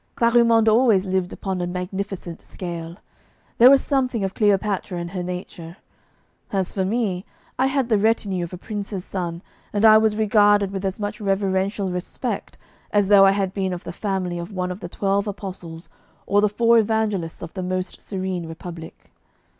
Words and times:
Clarimonde 0.15 0.67
always 0.67 1.05
lived 1.05 1.31
upon 1.31 1.61
a 1.61 1.67
magnificent 1.67 2.41
scale; 2.41 2.95
there 3.59 3.69
was 3.69 3.85
something 3.85 4.23
of 4.23 4.33
Cleopatra 4.33 4.97
in 4.97 5.09
her 5.09 5.21
nature. 5.21 5.77
As 6.51 6.73
for 6.73 6.83
me, 6.83 7.23
I 7.59 7.67
had 7.67 7.87
the 7.87 7.99
retinue 7.99 8.43
of 8.43 8.51
a 8.51 8.57
prince's 8.57 9.05
son, 9.05 9.43
and 9.71 9.85
I 9.85 9.99
was 9.99 10.15
regarded 10.15 10.71
with 10.71 10.85
as 10.85 10.99
much 10.99 11.21
reverential 11.21 11.91
respect 11.91 12.57
as 12.91 13.09
though 13.09 13.27
I 13.27 13.31
had 13.33 13.53
been 13.53 13.73
of 13.73 13.83
the 13.83 13.93
family 13.93 14.39
of 14.39 14.51
one 14.51 14.71
of 14.71 14.79
the 14.79 14.89
twelve 14.89 15.27
Apostles 15.27 15.87
or 16.25 16.41
the 16.41 16.49
four 16.49 16.79
Evangelists 16.79 17.43
of 17.43 17.53
the 17.53 17.61
Most 17.61 18.01
Serene 18.01 18.47
Republic. 18.47 19.11